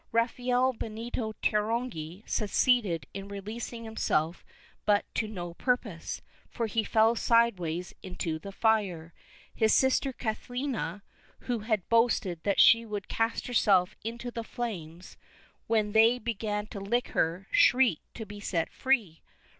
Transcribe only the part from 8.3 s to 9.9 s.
the fire. His